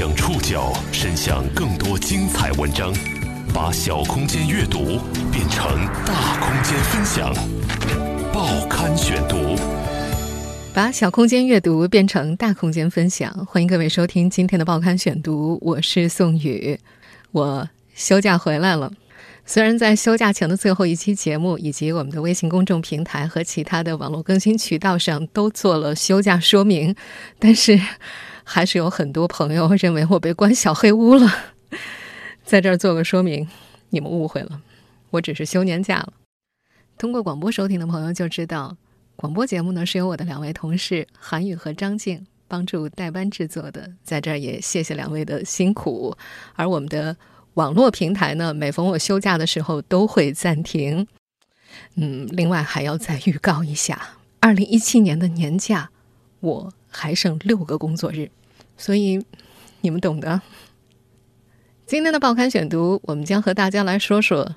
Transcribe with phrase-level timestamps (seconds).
[0.00, 2.90] 将触角伸向更多精彩文章，
[3.52, 4.98] 把小空间阅读
[5.30, 7.34] 变成大空间分享。
[8.32, 9.36] 报刊选读，
[10.72, 13.30] 把小空间阅读变成大空间分享。
[13.46, 16.80] 欢迎各位收听今天的报刊选读，我是宋宇。
[17.32, 18.90] 我休假回来了。
[19.44, 26.96] 虽然在休假前的最后一期节目，以及我们的微信公众平台和其他的网络更新渠道上都做了休假说明，
[27.38, 27.78] 但是
[28.52, 31.32] 还是有很多朋友认为我被关小黑屋了。
[32.42, 33.48] 在这儿做个说明，
[33.90, 34.60] 你们误会了，
[35.10, 36.12] 我只是休年假了。
[36.98, 38.76] 通过广播收听的朋友就知道，
[39.14, 46.16] 广播节目呢是由我的两位同事韩宇和张静帮助代班制作的，在这儿也谢谢两位的辛苦。
[46.56, 47.16] 而我们的。
[47.54, 51.08] 网络平台呢，每逢我休假的时候都会暂停。
[51.96, 55.90] 嗯，另外还要再预告一下，二零一七年的年假
[56.38, 58.30] 我还剩六个工作日，
[58.80, 59.22] 所以
[59.82, 60.40] 你们懂的。
[61.86, 64.56] 今天的报刊选读，我们将和大家来说说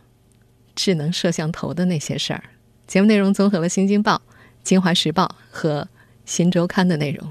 [0.75, 2.41] 智能摄像头的那些事儿。
[2.87, 4.15] 节目内容综合了《新京报》
[4.63, 5.81] 《京华时报》和
[6.25, 7.29] 《新周刊》的内容。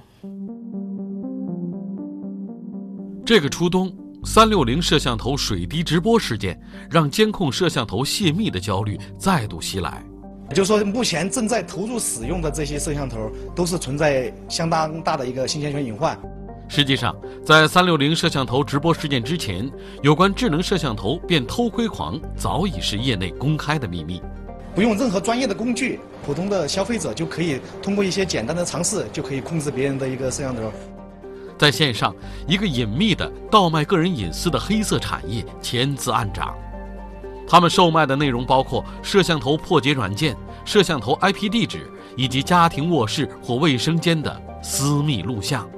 [3.24, 3.91] 这个初冬。
[4.24, 6.56] 三六零摄像头水滴直播事件，
[6.89, 10.00] 让监控摄像头泄密的焦虑再度袭来。
[10.48, 16.17] 也就是说，目前正在投入使用的这些摄像头，都是存在相当大的一个信息安全隐患。
[16.75, 19.70] 实际上，在三六零摄像头直播事件之前，
[20.01, 24.23] 有关智能摄像头变偷窥狂早已是业内公开的秘密。
[24.75, 30.73] 不用任何专业的工具，普通的消费者就可以通过一些简单的尝试，就可以控制别人的一个摄像头。
[31.59, 32.17] 在线上，
[32.48, 36.55] 一个隐秘的倒卖个人隐私的黑色产业千滋暗长。
[37.47, 41.81] 他们售卖的内容包括摄像头破解软件、摄像头 IP 地址
[42.17, 45.69] 以及家庭卧室或卫生间的私密录像。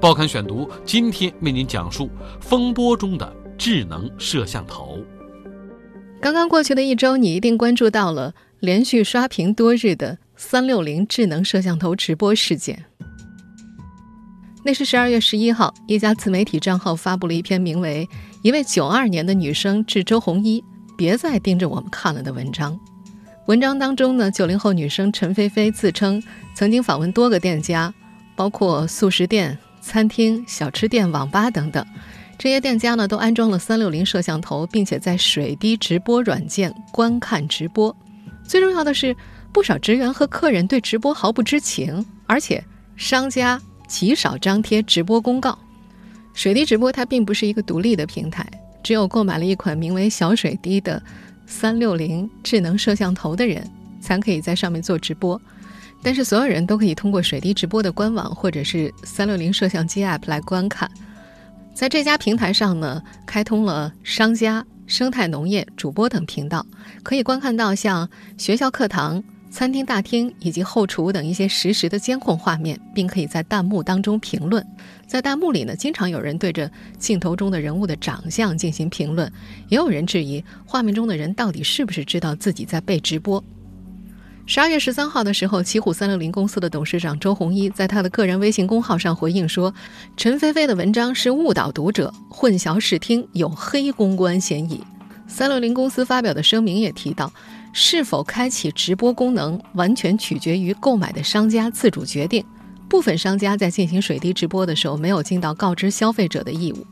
[0.00, 4.98] 报刊选读今天为您讲述风波中的智能摄像头。
[6.20, 12.84] 刚刚过去的一周，你一定关注到了连续刷屏多日的三六零智能摄像头直播事件。
[14.64, 18.08] 那是十二月十一号，一家自媒体账号发布了一篇名为
[18.42, 20.64] 《一位九二年的女生致周鸿祎，
[20.96, 22.78] 别再盯着我们看了》的文章。
[23.46, 26.22] 文章当中呢，九零后女生陈菲菲自称
[26.54, 27.92] 曾经访问多个店家，
[28.34, 31.84] 包括素食店、餐厅、小吃店、网吧等等。
[32.38, 37.94] 这些店家呢，都安装了三六零摄像头，并且在水滴直播软件观看直播。
[38.42, 39.14] 最重要的是，
[39.52, 42.64] 不少职员和客人对直播毫不知情，而且
[42.96, 43.60] 商家。
[43.86, 45.56] 极少张贴直播公告，
[46.32, 48.44] 水滴直播它并不是一个独立的平台，
[48.82, 51.00] 只有购买了一款名为“小水滴”的
[51.46, 53.62] 三六零智能摄像头的人
[54.00, 55.40] 才可以在上面做直播。
[56.04, 60.88] 但是所有人都可以通过水滴直播的官网或者是三六零摄像机 App 来观看。
[61.72, 66.64] 在这家平台上呢，开通了商家、生态农业、主播等频道，
[67.02, 69.24] 可以观看到像学校课堂。
[69.50, 74.66] 餐厅大厅以及后厨等一些实时的监控画面，并可以在弹幕当中评论。
[75.06, 79.32] 在弹幕里呢，经常有人对着镜头中的人物的长相进行评论，
[79.68, 83.42] 也有人质疑画面中的人到底是不是知道自己在被直播。
[84.46, 89.74] 十二月十三号的时候，奇虎三六零公司的董事长周鸿祎在他的个人微信公号上回应说
[90.18, 94.84] ：“陈菲菲的文章是误导读者、混淆视听，有黑公关嫌疑。”
[95.26, 97.32] 三六零公司发表的声明也提到。
[97.76, 102.44] 是否开启直播功能，完全取决于购买的商家自主决定。
[102.88, 106.86] 部分商家在进行水滴直播的时候，没有尽到告知消费者的义务。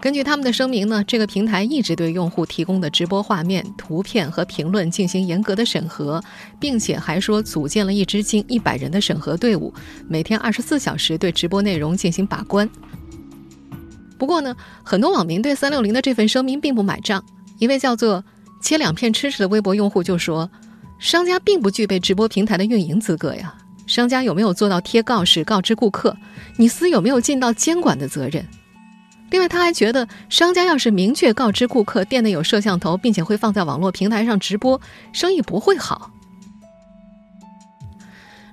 [0.00, 6.22] 根据他们的声明呢，这个平台一直对用户提供的直播画面、图片和评论进行严格的审核，
[6.58, 9.72] 并且还说组建了一支近一百人的审核队伍，
[10.08, 12.68] 每天二十四小时对直播内容进行把关。
[14.16, 17.22] 不过呢，很多网民对三六零的这份声明并不买账。
[17.58, 18.24] 一位叫做。
[18.62, 20.50] 切两片吃吃的微博用户就说
[21.00, 23.54] ：“商家并不具备直播平台的运营资格呀，
[23.86, 26.14] 商家有没有做到贴告示告知顾客？
[26.58, 28.46] 你司有没有尽到监管的责任？”
[29.30, 34.80] 另外，他还觉得，商家要是明确告知顾客店内有摄像头，并且会放在网络平台上直播，
[35.12, 36.10] 生意不会好。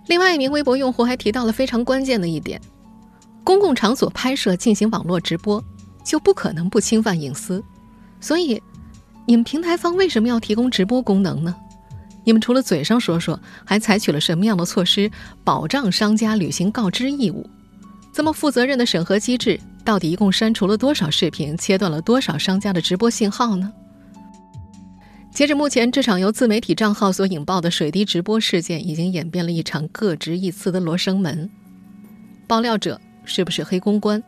[0.07, 2.61] 另外一名微博用户还提到了非常关键的一点：
[3.43, 5.63] 公共场所拍摄进行网络直播，
[6.03, 7.63] 就不可能不侵犯隐私，
[8.19, 8.61] 所以。
[9.29, 11.53] 你们平台方为什么要提供直播功能呢？
[12.23, 15.11] 你们除了嘴上说说，还采取了什么样的措施
[15.43, 17.45] 保障商家履行告知义务？
[18.13, 23.71] 这么负责任的审核机制，到底一共删除了多少视频，切断了多少商家的直播信号呢？
[25.31, 31.49] 截至目前，这场由自媒体账号所引爆的水滴直播事件，已经演变了一场各执一词的罗生门。
[32.47, 34.21] 爆料者是不是黑公关？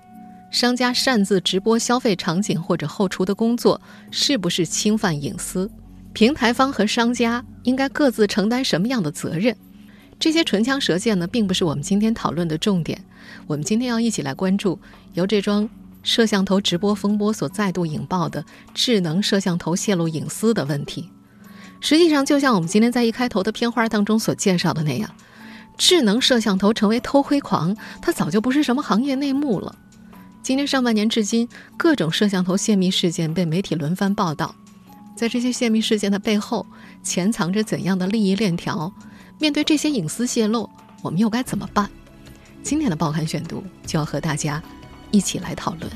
[0.49, 5.69] 商家擅自直播消费场景或者后厨的工作是不是侵犯隐私？
[6.13, 9.53] 平台方和商家应该各自承担什么样的责任？
[10.17, 13.03] 这些唇枪舌剑呢，并不是我们今天讨论的重点。
[13.47, 14.79] 我们今天要一起来关注
[15.13, 15.69] 由这桩
[16.03, 18.43] 摄像头直播风波所再度引爆的
[18.73, 21.09] 智能摄像头泄露隐私的问题。
[21.81, 25.09] 实际上，就像我们今天在一开头的片花当中所介绍的那样，
[25.77, 29.75] 智能摄像头成为偷窥狂，它早就不是什么行业内幕了。
[30.41, 34.55] 今年上半年至今，各种摄像头泄密事件被媒体轮番报道。
[35.15, 36.65] 在这些泄密事件的背后，
[37.03, 38.91] 潜藏着怎样的利益链条？
[39.37, 40.69] 面对这些隐私泄露，
[41.01, 41.89] 我们又该怎么办？
[42.61, 44.61] 今天的报刊选读就要和大家
[45.11, 45.91] 一起来讨论。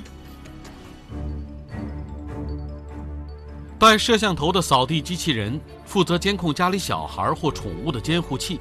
[3.77, 8.59] 带摄像头的扫地机器人，负责监控家里小孩或宠物的监护器。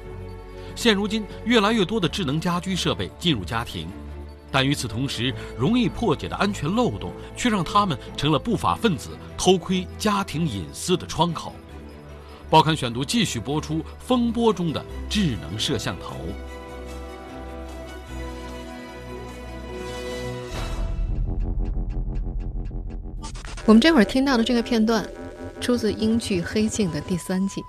[0.75, 3.87] 现如今，越来越多的智能家居设备进入家庭。
[4.51, 11.53] 但与此同时，容易破解的安全漏洞却让他们成了不法分子偷窥家庭隐私的窗口。
[12.49, 16.17] 报刊选读继续播出风波中的智能摄像头。
[23.65, 25.07] 我们这会儿听到的这个片段，
[25.61, 27.63] 出自英剧《黑镜》的第三季，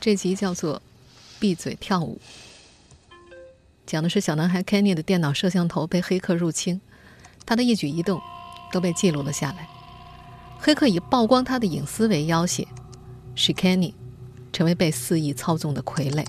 [0.00, 0.76] 这集叫做
[1.38, 2.20] 《闭嘴跳舞》。
[3.86, 6.80] 讲的是小男孩 Kenny 的电脑摄像头被黑客入侵，
[7.46, 8.20] 他的一举一动
[8.72, 9.68] 都被记录了下来。
[10.58, 12.66] 黑客以曝光他的隐私为要挟，
[13.36, 13.94] 使 Kenny
[14.52, 16.26] 成为被肆意操纵的傀儡。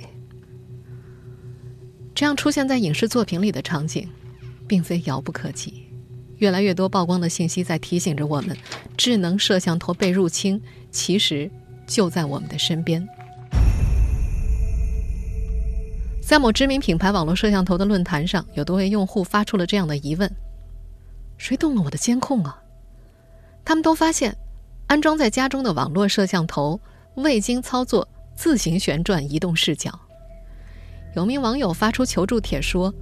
[2.13, 4.07] 这样出现在影视作品里的场景，
[4.67, 5.88] 并非遥不可及。
[6.39, 8.57] 越来越多曝光的信息在提醒着我们：
[8.97, 11.49] 智能摄像头被入侵，其实
[11.85, 13.07] 就在我们的身边。
[16.21, 20.31] 在某知名品牌网络摄像头的论坛上，有多位用户发出了这样的疑问
[21.37, 22.61] ：“谁动了我的监控啊？”
[23.65, 24.35] 他们都发现，
[24.87, 26.79] 安装在家中的网络摄像头
[27.15, 29.99] 未经操作自行旋转移动视角。
[31.15, 32.93] 有名网友发出求助帖说：“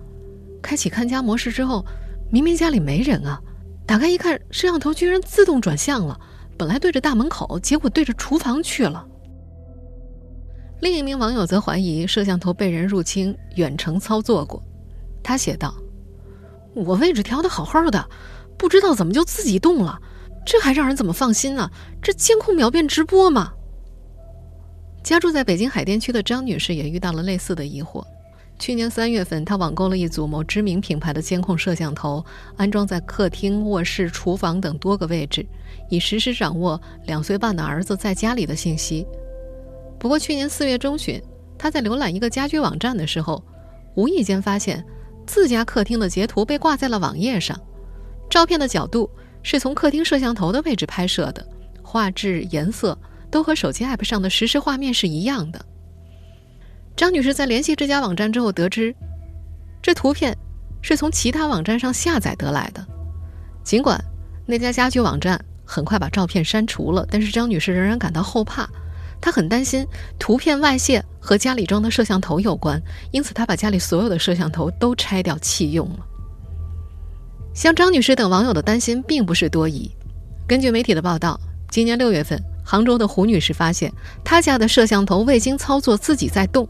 [0.63, 1.85] 开启看家模式之后，
[2.29, 3.41] 明明家里没人啊，
[3.85, 6.19] 打开一看，摄像头居然自动转向了，
[6.57, 9.07] 本来对着大门口，结果对着厨房去了。”
[10.81, 14.61] 另一名网友则怀疑摄像头被人入侵远程操作过，
[15.23, 15.73] 他写道
[16.75, 18.07] ：“我位置调的好好的，
[18.57, 19.99] 不知道怎么就自己动了，
[20.45, 21.71] 这还让人怎么放心呢？
[22.01, 23.53] 这监控秒变直播吗？”
[25.01, 28.05] 家住在北京海淀区的张女士也遇到了类似的疑惑。
[28.59, 32.25] 去年三月份，她网购了一组某知名品牌的监控摄像头，
[32.55, 35.45] 安装在客厅、卧室、厨房等多个位置，
[35.89, 39.05] 以实时掌握两岁半的儿子在家里的信息。
[39.99, 41.21] 不过，去年四月中旬，
[41.57, 43.43] 他在浏览一个家居网站的时候，
[43.95, 44.83] 无意间发现
[45.25, 47.59] 自家客厅的截图被挂在了网页上。
[48.29, 49.09] 照片的角度
[49.43, 51.47] 是从客厅摄像头的位置拍摄的，
[51.81, 52.97] 画质、颜色
[53.31, 55.65] 都和手机 App 上的实时画面是一样的。
[56.97, 58.93] 张女士在联系这家网站之后得知，
[59.83, 60.35] 这图片
[60.81, 62.83] 是从其他网站上下载得来的。
[63.63, 64.03] 尽管
[64.47, 68.67] 那家家居网站很快把照片删除了，但是张女士仍然感到后怕。
[69.21, 69.85] 她很担心
[70.17, 75.99] 图片外泄和家里装的摄像头有关，因此她把家里所有的摄像头都拆掉弃用了。
[77.53, 79.91] 像张女士等网友的担心并不是多疑。
[80.47, 81.39] 根据媒体的报道，
[81.69, 86.67] 今年六月份，杭州的胡女士发现她家的摄像头未经操作自己在动。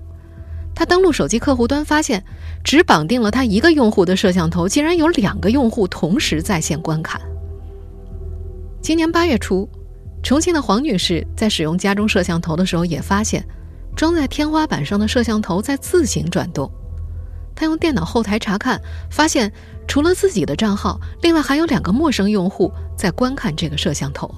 [0.77, 2.23] 他登录手机客户端，发现
[2.63, 7.19] 只绑定了他一个用户的摄像头，竟然有两个用户同时在线观看。
[8.79, 9.67] 今年八月初。
[10.21, 13.43] 重庆的黄女士在使用家中摄像头的时候，也发现
[13.95, 16.69] 装在天花板上的摄像头在自行转动。
[17.55, 18.79] 她用电脑后台查看，
[19.09, 19.51] 发现
[19.87, 24.29] 除了自己的账号，另外还有两个陌生用户在观看这个摄像头。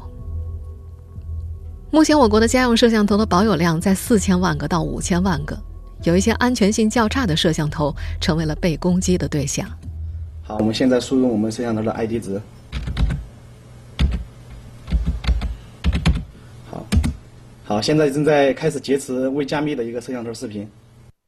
[1.92, 5.60] 目前，我国的家用摄像头的保有量在四千万个到五千万个，
[6.04, 9.70] 有一些安全性较差的摄像头成为了被攻击的对象。
[10.42, 12.42] 好，我们现在输入我们摄像头的 ID 值。
[16.70, 16.86] 好，
[17.66, 20.68] 好现在正在开始劫持未加密的一个摄像头视频，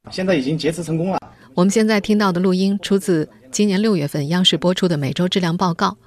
[0.09, 1.19] 现在已经劫持成功了。
[1.53, 5.97] 我们现在听到的录音出自今年六月份央视播出的每周质量报告。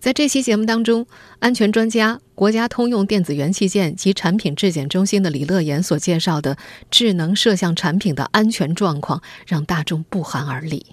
[0.00, 1.04] 在这期节目当中，
[1.40, 6.56] 安全专家、国家通用电子元器件及产品质检中心的李乐言所介绍的
[6.88, 10.86] 智能摄像产品的安全状况，让大众不寒而栗。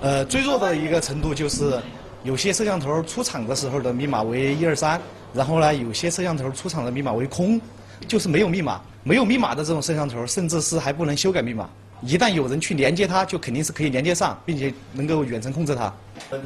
[0.00, 1.80] 呃，最弱的一个程度就是，
[2.24, 5.00] 有些摄像头出厂的时候的密码为一二三，
[5.32, 7.60] 然后呢，有些摄像头出厂的密码为空。
[8.08, 11.70] 就是没有密码，没有密码的这种摄像头，甚至是还不能修改密码。
[12.04, 15.92] 一旦有人去连接它，就肯定是可以连接上，并且能够远程控制它。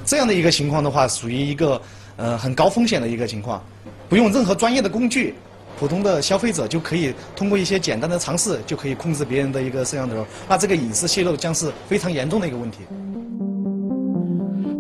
[0.04, 1.80] 这样的一个情况的话，属于一个
[2.16, 3.62] 呃很高风险的一个情况，
[4.08, 5.34] 不用任何专业的工具，
[5.78, 12.78] 普通的消费者就可以通过一些简单的尝试就可以控制别人的一个摄像头，那这个隐私泄露将是非常严重的一个问题。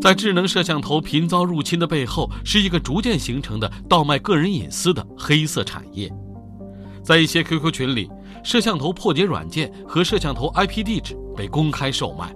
[0.00, 6.12] 在智能摄像头频遭入侵的背后，是一个逐渐形成的盗卖个人隐私的黑色产业。
[7.02, 8.08] 在一些 QQ 群里，
[8.46, 12.32] 摄像头破解软件和摄像头 IP 地址被公开售卖。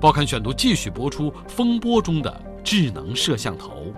[0.00, 3.92] 报刊选读继续播出风波中的智能摄像头。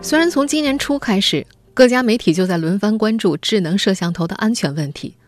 [0.00, 5.18] 虽然从今年初开始，各家媒体就在轮番关注智能摄像头的安全问题，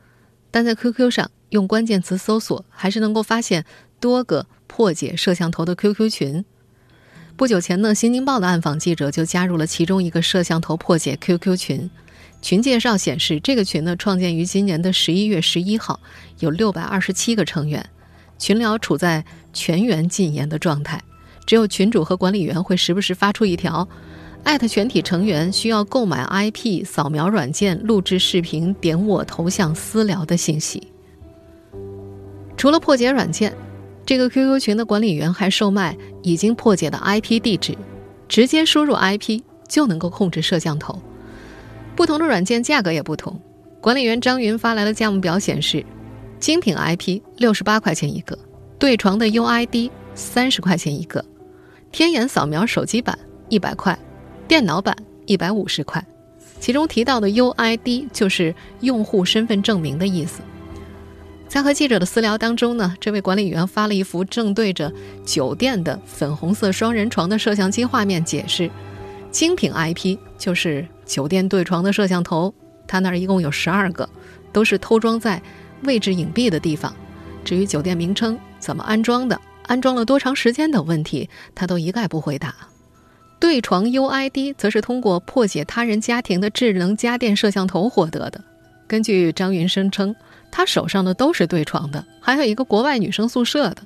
[0.50, 3.66] 但在 QQ 上用关键词搜索，还是能够发现
[4.00, 6.42] 多个破解摄像头的 QQ 群。
[7.36, 11.90] 不久前呢，《新京报》的暗访记者就加入了其中一个摄像头破解 QQ 群。
[12.40, 15.98] 群介绍显示，这个群呢创建于今年的十一月十一号，
[16.38, 17.84] 有六百二十七个成员，
[18.38, 21.02] 群聊处在全员禁言的状态，
[21.44, 23.88] 只有群主和管理员会时不时发出一条。
[24.44, 30.86] 艾特全体成员需要购买 IP 扫描软件、录制视频、点我头像私聊的信息。
[32.56, 33.56] 除了破解软件，
[34.06, 37.76] 这个 QQ 群的管理员还售卖已经破解的 IP 地址，
[38.28, 41.00] 直接输入 IP 就能够控制摄像头。
[41.96, 43.40] 不同的软件价格也不同。
[43.80, 45.84] 管理员张云发来的价目表显示，
[46.38, 48.38] 精品 IP 六十八块钱一个，
[48.78, 51.24] 对床的 UID 三十块钱一个，
[51.90, 53.18] 天眼扫描手机版
[53.48, 53.98] 一百块。
[54.46, 54.94] 电脑版
[55.24, 56.06] 一百五十块，
[56.60, 60.42] 其中提到的 UID 就是用户身份证明的意思。
[61.54, 64.92] 在和记者的私聊当中呢，这位管理员发了一幅正对着
[65.24, 68.68] 酒店的粉红色双人床的摄像机画面，解释：
[69.30, 72.52] 精品 IP 就是酒店对床的摄像头，
[72.88, 74.10] 他那儿一共有十二个，
[74.52, 75.40] 都是偷装在
[75.84, 76.92] 位置隐蔽的地方。
[77.44, 82.52] 至于酒店名称、怎么安装的、安装了多长时间等问题，他都一概不回答。
[83.38, 88.42] 对床 UID 则是通过破解他人家庭的智能家电摄像头获得的。
[88.88, 90.14] 根据张云声称，
[90.56, 93.78] 他手上的都是对床的，还有一个国外女生宿舍的。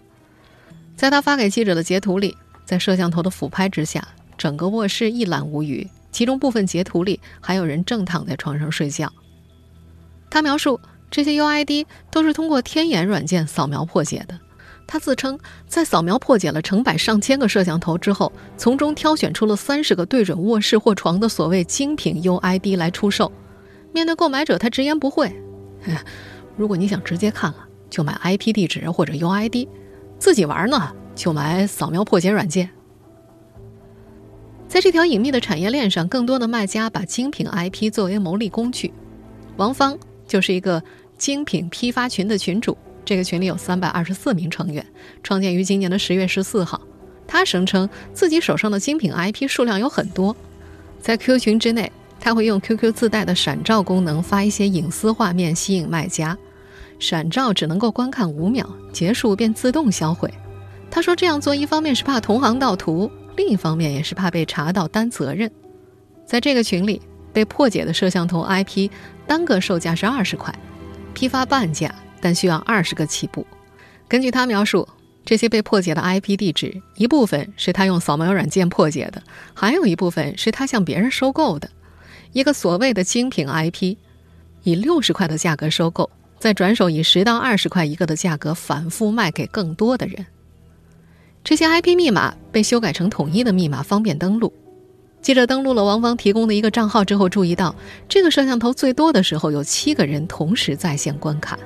[0.99, 4.07] 在他发给记者的截图里，在摄像头的俯拍之下，
[4.37, 9.11] 整个卧室一览无余，其中部分截图里还有人正躺在床上睡觉。
[10.29, 10.79] 他描述
[11.11, 14.39] 这些 UID 都是通过天眼软件扫描破解的。
[14.87, 23.33] 他自称在扫描破解了成百上千个摄像头之后，从中挑选出了三十个对准卧室或床的所谓精品 UID 来出售。
[23.91, 25.35] 面对购买者，他直言不讳
[26.59, 29.69] ：“如果你想直接看啊，就买 IP 地址或者 UID；
[30.19, 32.69] 自己玩呢，就买扫描破解软件。”
[34.69, 38.93] 在这条隐秘的产业链上，更多的卖家把精品 IP 作为牟利工具。
[39.57, 39.97] 王芳
[40.27, 40.83] 就是一个
[41.17, 42.77] 精品批发群的群主。
[43.05, 44.85] 这个群里有三百二十四名成员，
[45.23, 46.83] 创建于今年的十月十四号。
[47.27, 50.37] 他声称自己手上的精品 IP 数量有很多，
[51.01, 56.37] 在 Q 群之内，他会用 QQ 自带的闪照功能发一些隐私画面吸引卖家。
[56.99, 60.33] 闪照只能够观看五秒，结束便自动销毁。
[60.91, 65.51] 他说这样做一方面是怕同行盗图，另一方面也是怕被查到担责任。
[66.25, 67.01] 在这个群里，
[67.33, 68.91] 被破解的摄像头 IP
[69.27, 70.55] 单个售价是二十块，
[71.15, 71.95] 批发半价。
[72.21, 73.47] 但需要二十个起步。
[74.09, 74.89] 根据他描述，
[75.25, 79.23] 这些被破解的 IP 地址，一部分是他用扫描软件破解的，
[79.55, 81.71] 还有一部分是他向别人收购的。
[82.33, 83.97] 一个所谓的精品 IP，
[84.65, 90.25] 以六十块的价格收购，再转手以十到二十块一个的价格反复卖给更多的人。
[91.45, 94.53] 这些 IP 密码被修改成统一的密码，方便登录。
[95.21, 97.75] 记者登录了王芳提供的一个账号之后，注意到
[98.09, 101.59] 这个摄像头最多的时候有七个人同时在线观看。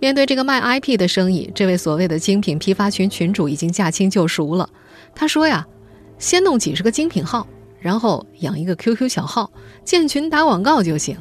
[0.00, 4.68] 面对这个卖 IP 的生意，这位所谓的精品批发群群主已经驾轻就熟了。
[5.14, 5.66] 他说呀，
[6.18, 7.46] 先弄几十个精品号，
[7.80, 9.50] 然后养一个 QQ 小号，
[9.84, 11.18] 建群打广告就行。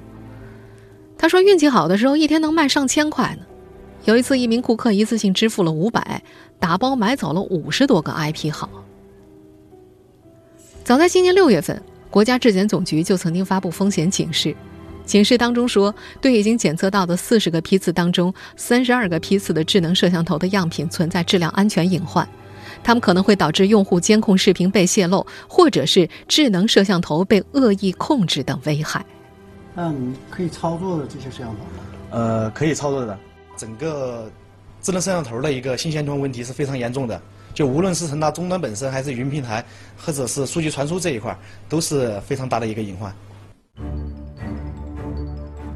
[1.17, 3.45] 他说运气好的时候一天能卖上千块呢。
[4.05, 6.21] 有一次，一名顾客一次性支付了五百，
[6.59, 8.69] 打包买走了五十多个 IP 号。
[10.83, 14.55] 早在今年六月份，国家质检总局就曾经发布风险警示。
[15.03, 22.27] 警示当中说，对已经检测到的四十个批次当中，三十二个批次的智能摄像头的样品存在质量安全隐患，
[22.83, 29.05] 它们可能会导致用户监控视频被泄露，或者是智能摄像头被恶意控制等危害。
[29.77, 31.69] 嗯，可以操作的这些摄像头吗？
[32.11, 33.17] 呃，可以操作的。
[33.55, 34.29] 整个
[34.81, 37.19] 智能摄像头的一个信息安全问题是非常严重的，
[37.53, 39.63] 就无论是从它终端本身，还是云平台，
[39.97, 41.37] 或者是数据传输这一块，
[41.69, 43.13] 都是非常大的一个隐患。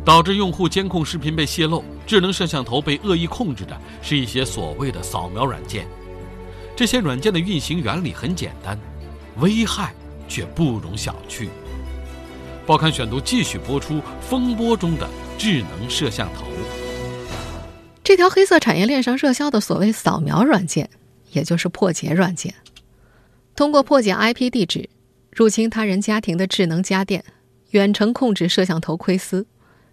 [0.04, 5.86] 导致用户监控视频被泄露、智能摄像头被恶意控制的是一些所谓的扫描软件。
[6.76, 8.78] 这些软件的运行原理很简单，
[9.40, 9.94] 危害
[10.28, 11.48] 却不容小觑。
[12.66, 16.46] 报刊选读继续播出风波中的智能摄像头。
[18.04, 20.90] 这条黑色产业链上热销的所谓扫描软件，
[21.32, 22.54] 也就是破解软件，
[23.56, 24.90] 通过破解 IP 地址，
[25.32, 27.24] 入侵他人家庭的智能家电，
[27.72, 29.46] 远程控制摄像头窥私。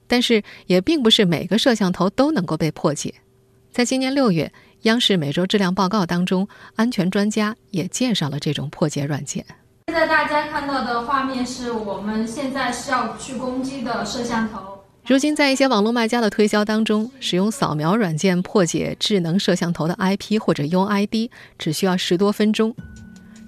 [0.07, 3.15] 但是，也并不是每个摄像头都能够被破解。
[3.71, 4.51] 在今年六月，
[4.83, 9.45] 央视每周质量报告当中，安全专家也介绍了这种破解软件。
[9.89, 14.81] 现在大家看到的画面是我们现在是要去攻击的摄像头。
[15.07, 22.77] 如今，在一些网络卖家的推销当中，使用扫描软件破解智能摄像头的 IP 或者 UID，只需要十多分钟。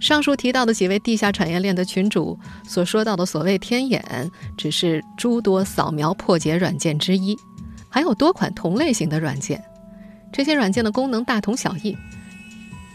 [0.00, 4.02] 上述提到的几位地下产业链的群主所说到的所谓“天眼”，
[4.56, 7.37] 只是诸多扫描破解软件之一，
[7.90, 9.62] 还有多款同类型的软件。
[10.32, 11.94] 这些软件的功能大同小异。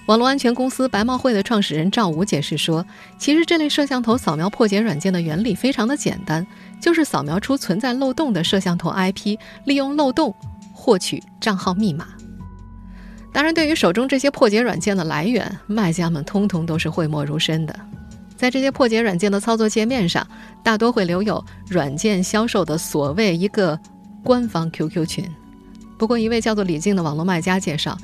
[0.08, 2.86] 网络安全公司白帽会的创始人赵武解释说
[3.18, 6.46] ：“其实这类摄像头扫描破解软件的原理非常的简单，
[6.80, 9.36] 就是扫描出存在漏洞的摄像头 IP，
[9.66, 10.36] 利用漏洞
[10.72, 12.06] 获取账号密码。
[13.34, 17.76] 当然，对于手中这些破解软件的来源，卖家们通通都是讳莫如深的。
[18.38, 20.26] 在这些破解软件的操作界面上，
[20.64, 23.80] 大多会留有软件销售的所谓一个
[24.24, 25.28] 官方 QQ 群。
[25.98, 27.98] 不过，一位叫做李静的网络卖家介绍，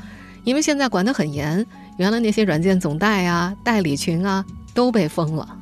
[0.44, 1.64] 因为现在管得很严。”
[2.02, 4.44] 原来那些软件总代啊、代理群啊
[4.74, 5.56] 都被封了。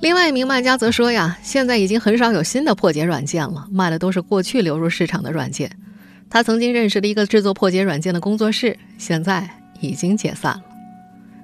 [0.00, 5.70] 另外一名卖家则说呀，现在已经很少有新的破解软件了，卖的都是过去流入市场的软件。
[6.28, 9.48] 他曾经认识的一个制作破解软件的工作室，现在
[9.78, 10.62] 已经解散了。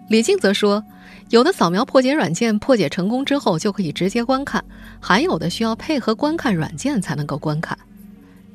[0.09, 0.83] 李静则说，
[1.31, 4.65] 有的扫描破解软件破解成功之后就可以直接观看，
[4.99, 7.79] 还有的需要配合观看软件才能够观看。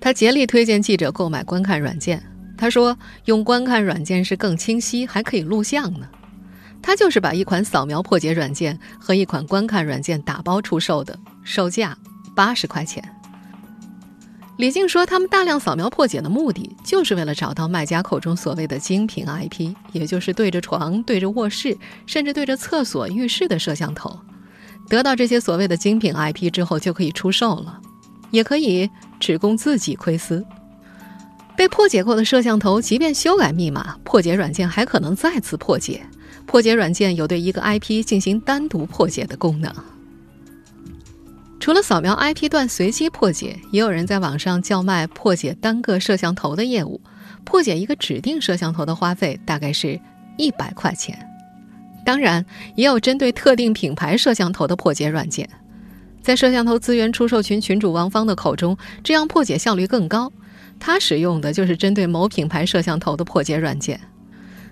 [0.01, 2.21] 他竭力推荐记者购买观看软件。
[2.57, 6.07] 他说：“用观看软件是更清晰，还可以录像呢。”
[6.81, 11.97] 他就是把一款扫描破解软件和一款观看软件打包出售的，售价
[12.35, 13.03] 八十块钱。
[14.57, 24.19] 李静说：“他们大量扫描破解的目的，就是为了找到卖家口中所谓的精品 IP，也就是对着床、对着卧室，甚至对着厕所、浴室的摄像头。
[24.87, 27.79] 得到这些所谓的精品 IP 之后，就可以出售了，
[28.29, 28.89] 也可以
[29.19, 30.45] 只供自己窥私。”
[31.55, 36.01] 被破解过的摄像头，即便修改密码，破解软件还可能再次破解。
[36.45, 39.73] 破解软件有对一个 IP 进行单独破解的功能。
[41.59, 46.99] 除了扫描 IP 段随机破解，也有人在网上叫卖破解单个摄像头的业务。
[47.45, 49.99] 破解一个指定摄像头的花费大概是
[50.37, 51.17] 一百块钱。
[52.05, 55.49] 当然，也有针对特定品牌摄像头的破解软件。
[56.21, 60.31] 在摄像头资源出售群群主王芳的口中，这样破解效率更高。
[60.85, 63.97] 他使用的就是针对某品牌摄像头的破解软件，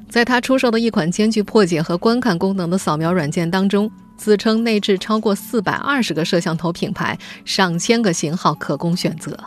[0.10, 9.39] 在他出售的一款兼具破解和观看功能的扫描软件当中，自称内置超过四百二十个摄像头品牌，上千个型号可供选择。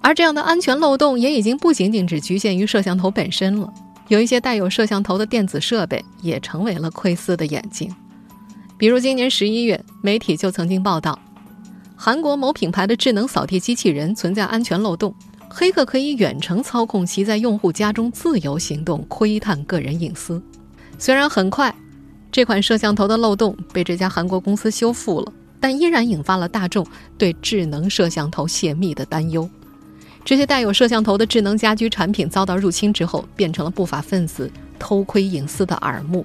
[0.00, 3.72] 而这样的安全漏洞也已经不仅仅只局限于摄像头本身了，
[4.08, 7.88] 有一些带有摄像头的电子设备也成为了窥私的眼睛。
[8.76, 11.16] 比如今年十一月，媒体就曾经报道，
[11.94, 15.14] 韩国某品牌的智能扫地机器人存在安全漏洞。
[15.54, 20.40] 黑客可以远程操控其在用户家中自由行动，窥探个人隐私。
[20.98, 21.74] 虽然很快，
[22.32, 26.86] 这款摄像头的漏洞被这家韩国公司修复了，但依然引发了大众
[27.18, 29.46] 对智能摄像头泄密的担忧。
[30.24, 36.24] 这些带有摄像头的智能家居产品遭到入侵之后，变成了不法分子偷窥隐私的耳目。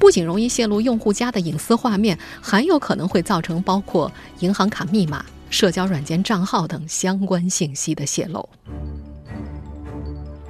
[0.00, 4.10] 不仅容易泄露用户家的隐私画面，还有可能会造成包括
[4.40, 5.24] 银行卡密码。
[5.54, 8.48] 社交软件账号等相关信息的泄露。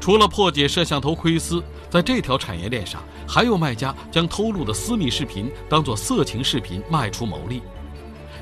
[0.00, 7.60] 除了破解摄像头窥私，在这条产业链上，还有卖家将偷录的私密视频当作色情视频卖出牟利，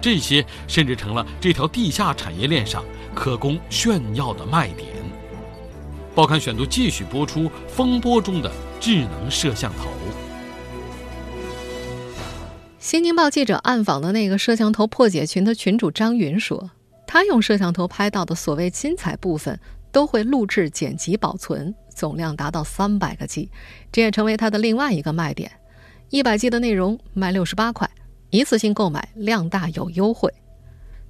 [0.01, 4.88] 这些甚至成了这条地下产业链上可供炫耀的卖点。
[6.14, 8.48] 报刊选读继续播出风波中的
[8.79, 9.88] 智能摄像头。
[12.83, 16.73] 新京报记者暗访的那个摄像头破解群的群主张云说
[17.07, 19.57] ：“他用摄像头拍到的所谓精彩部分，
[19.92, 23.49] 都会录制、剪辑、保存，总量达到三百个 G，
[23.92, 25.53] 这也成为他的另外一个卖点。
[26.11, 27.88] 一百 G 的内容卖六十八块，
[28.31, 30.29] 一次性购买量大有优惠。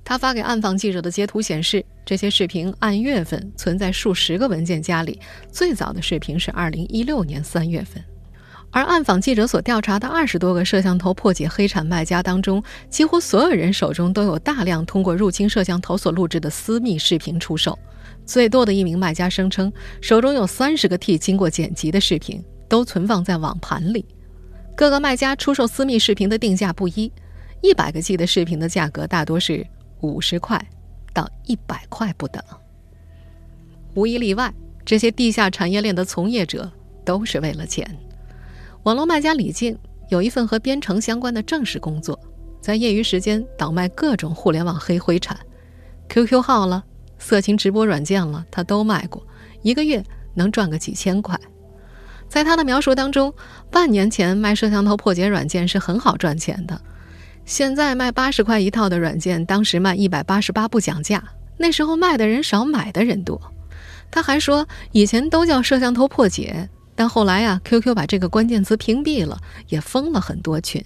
[0.05, 5.19] 他发给暗访记者的截图显示，这些视频按月份存在数十个文件夹里，
[5.51, 8.05] 最早的视频是二零一六年三月份。”
[8.73, 17.79] 而暗访记者所调查的二十多个摄像头破解黑产卖家当中，几乎所有人手中都有大量通过入侵摄像头所录制的私密视频出售。
[18.25, 24.07] 最多的一名卖家声称，手中有三十个 T 经过剪辑的视频，都存放在网盘里。
[24.75, 27.13] 各个卖家出售私密视频的定价不一，
[27.61, 29.67] 一百个 G 的视频的价格大多是
[30.01, 30.67] 五十块
[31.13, 32.43] 到一百块不等。
[33.95, 34.51] 无一例外，
[34.87, 36.73] 这些地下产业链的从业者
[37.05, 37.87] 都是为了钱。
[38.85, 42.19] 网络卖家李静有一份和编程相关的正式工作，
[42.61, 45.39] 在业余时间倒卖各种互联网黑灰产
[46.09, 46.83] ，QQ 号了、
[47.17, 49.25] 色情直播软件了，他都卖过，
[49.63, 51.39] 一个月能赚个几千块。
[52.29, 53.33] 在他的描述当中，
[53.71, 56.81] 半年前卖摄像头破解软件是很好赚钱的，
[57.45, 61.23] 现在卖八十块一套的软件，当时卖一百八十八不讲价，
[61.57, 63.41] 那时候卖的人少，买的人多。
[64.11, 66.69] 他还说，以前都叫摄像头破解。
[66.95, 70.83] 但后来呀，QQ 把这个关键词屏蔽了，也封了很多群。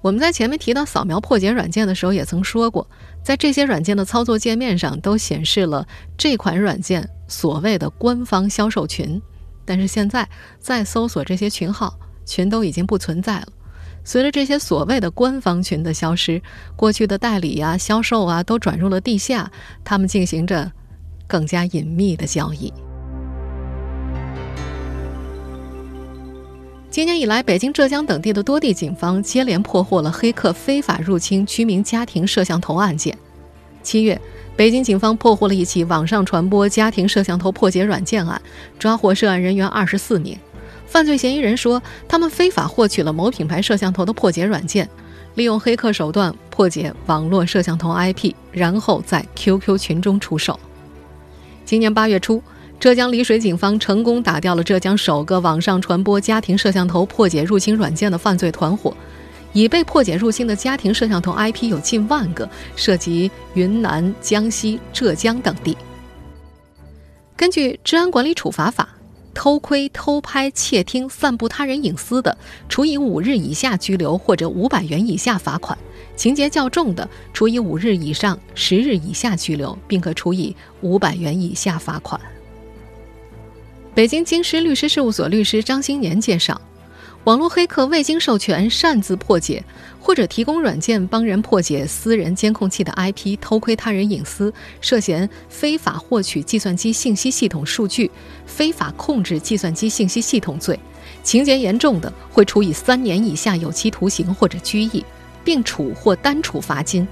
[0.00, 2.88] 我们在前面提到扫描破解软件的时候，也曾说过，
[3.22, 9.20] 在这些软件的操作界面上都显示了这款软件所谓的官方销售群。
[9.64, 13.48] 但是现在再搜索这些群号，群都已经不存在了。
[14.04, 16.40] 随着这些所谓的官方群的消失，
[16.76, 19.50] 过去的代理呀、销售啊都转入了地下，
[19.84, 20.70] 他们进行着
[21.26, 22.72] 更加隐秘的交易。
[26.98, 33.16] 今年以来，北京、浙江等地的多地警方接连破获了黑客非法入侵居民家庭摄像头案件。
[33.84, 34.20] 七月，
[34.56, 38.42] 北京警方破获了一起网上传播家庭摄像头破解软件案，
[38.80, 40.36] 抓获涉案人员二十四名。
[40.88, 44.88] 犯罪嫌疑人说，他们非法获取了某品牌摄像头的破解软件，
[45.36, 50.58] 利用黑客手段破解网络摄像头 IP，然后在 QQ 群中出售。
[51.64, 52.42] 今年八月初。
[52.80, 58.96] 浙江丽水警方成功打掉了浙江首个网上传播家庭摄像头破解入侵软件的犯罪团伙，
[59.52, 65.76] 已被破解入侵的家庭摄像头 IP 有近万个，涉及云南、江西、浙江等地。
[67.36, 68.88] 根据《治安管理处罚法》，
[69.34, 72.38] 偷窥、偷拍、窃听、散布他人隐私的，
[72.68, 75.76] 处以五日以下拘留或者五百元以下罚款；
[76.14, 82.20] 情节较重的，处以五日以上十日以下拘留，并可处以五百元以下罚款。
[83.98, 86.60] 北京京师律师事务所律师张新年介绍，
[87.24, 89.60] 网络黑客未经授权擅自破解
[89.98, 98.08] 或者提供软件帮人破解私人监控器的 IP，偷窥他人隐私，涉嫌非法获取计算机信息系统数据、
[98.46, 100.78] 非法控制计算机信息系统罪，
[101.24, 105.04] 情节严重的会处以三年以下有期徒刑或者拘役，
[105.42, 107.04] 并处或单处罚金。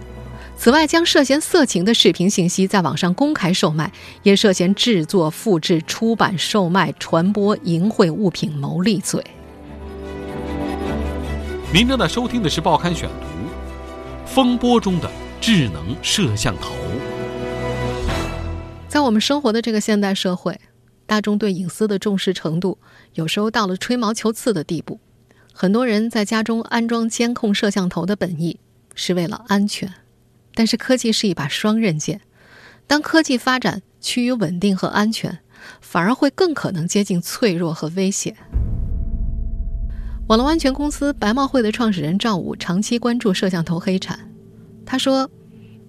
[0.58, 3.92] 此外，将涉嫌色情的视频信息在网上公开售卖，
[4.22, 9.24] 也涉嫌制作、复制、出版、售卖、传播淫秽物品牟利罪。
[11.72, 13.26] 您正在收听的是《报刊选读》，
[14.26, 16.74] 风波中的智能摄像头。
[18.88, 20.58] 在我们生活的这个现代社会，
[21.04, 22.78] 大众对隐私的重视程度，
[23.12, 24.98] 有时候到了吹毛求疵的地步。
[25.52, 28.58] 很多人在家中安装监控摄像头的本意，
[28.94, 29.92] 是为了安全。
[30.56, 32.22] 但是科技是一把双刃剑，
[32.86, 35.40] 当科技发展趋于稳定和安全，
[35.82, 38.34] 反而会更可能接近脆弱和危险。
[40.28, 44.30] 网络安全公司白帽会的创始人赵武长期关注摄像头黑产，
[44.86, 45.30] 他说，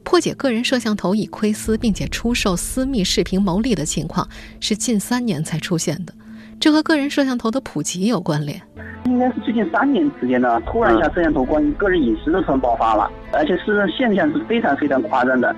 [0.03, 4.27] 破解个人摄像头以窥私并且出售私密视频牟利的情况
[4.60, 6.13] 是近三年才出现的，
[6.60, 8.62] 这和个人摄像头的普及有关联。
[9.06, 15.56] 应该是最近三年时间呢，突然一下，摄像头关于个人隐私的突然爆发了，而且是现象是非常非常夸张的。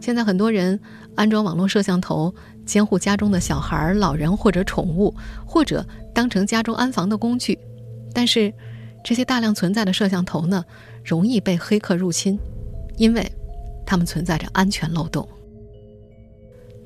[0.00, 0.80] 现在很多人
[1.14, 5.14] 安装网络摄像头监护家中的小孩、老人或者宠物，
[5.44, 7.58] 或者当成家中安防的工具。
[8.14, 8.50] 但是，
[9.04, 10.64] 这些大量存在的摄像头呢，
[11.04, 12.38] 容易被黑客入侵，
[12.96, 13.30] 因为
[13.84, 15.28] 它们存在着安全漏洞。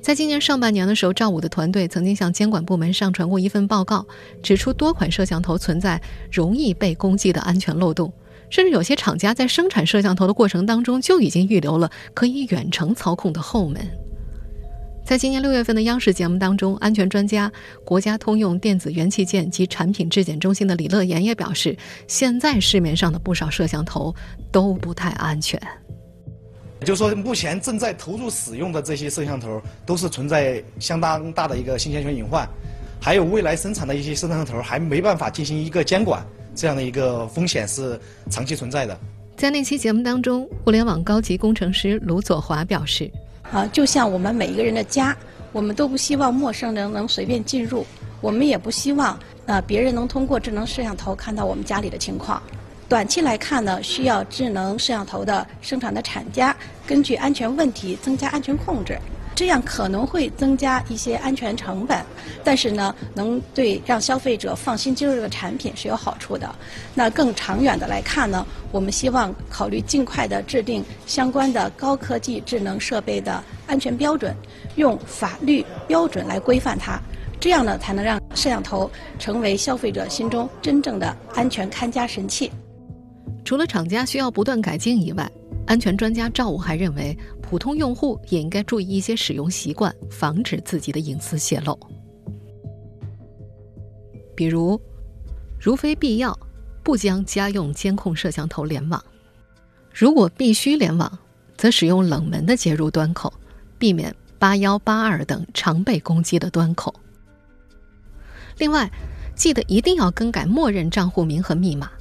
[0.05, 4.05] 在今年上半年的时候，赵武的团队曾经向监管部门上传过一份报告，
[4.43, 5.99] 指出多款摄像头存在
[6.31, 8.13] 容易被攻击的安全漏洞，
[8.51, 13.83] 甚至有些厂家在生产摄像头的过程当中就已经预留了可以远程操控的后门。
[15.03, 17.51] 在今年六月份的央视节目当中，安全专家、
[17.83, 21.75] 国家通用电子元器件及产品质检中心的李乐言也表示，
[22.07, 24.13] 现在市面上的不少摄像头
[24.51, 25.59] 都不太安全。
[26.81, 32.47] 就是说，目前正在投入使用的这些摄像头，都是存在相当大的一个信息安全隐患，
[33.01, 38.97] 还有未来生产的一些摄像头还没办法进行一个监管，这样的一个风险是长期存在的。
[39.37, 43.09] 在那期节目当中，互联网高级工程师卢佐华表示
[43.51, 45.15] ：“啊，就像我们每一个人的家，
[45.53, 47.85] 我们都不希望陌生人能随便进入，
[48.21, 52.41] 我们也不希望呃别人能通过智能摄像头看到我们家里的情况。
[52.87, 58.97] 短期来看呢，需要智能摄像头的生产的厂家根据安全问题增加安全控制。
[59.33, 62.01] 这样可能会增加一些安全成本，
[62.41, 66.55] 但是呢，能对让消费者放心接受这个产品是有好处的。
[66.93, 74.33] 那更长远的来看呢，我们希望考虑尽快的制定相关的高科技智能设备的安全标准，
[74.75, 76.97] 用法律标准来规范它。
[77.37, 82.49] 这样呢，才能让摄像头成为消费者心中真正的安全看家神器。
[83.45, 85.31] 除了厂家需要不断改进以外，
[85.67, 91.79] 安全专家赵武还认为，普通用户也应该注意一些使用习惯，防止自己的隐私泄露。
[94.35, 94.81] 比如，
[95.59, 96.37] 如非必要，
[96.83, 98.99] 不将家用监控摄像头联网；
[99.93, 101.19] 如果必须联网，
[101.55, 103.31] 则使用冷门的接入端口，
[103.77, 106.93] 避免八幺八二等常被攻击的端口。
[108.57, 108.91] 另外，
[109.35, 111.91] 记得一定要更改默认账户名和密码。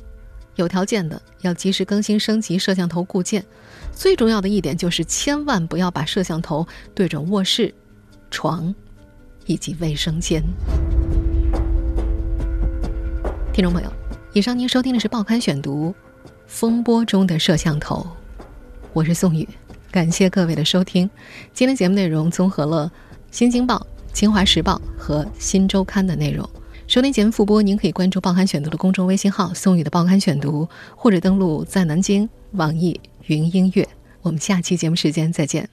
[0.56, 3.44] 有条件的要及时更新升级摄像头固件，
[3.92, 7.74] 最重要的一点就是千万不要把摄像头对准卧室、
[8.30, 8.74] 床
[9.46, 10.42] 以及卫生间。
[13.52, 13.92] 听众朋友，
[14.32, 15.90] 以上您收听的是《报刊选读》，
[16.46, 18.06] 风波中的摄像头，
[18.92, 19.48] 我是宋宇，
[19.90, 21.08] 感谢各位的收听。
[21.52, 22.90] 今天节目内容综合了
[23.30, 23.76] 《新京报》、
[24.12, 26.48] 《清华时报》和《新周刊》的内容。
[26.86, 33.88] 收听节目复播，您可以关注《报刊选读》的公众微信号“宋雨的报刊选读”，或者登录在南京网易云音乐。
[34.20, 35.66] 我们下期节目时间再见。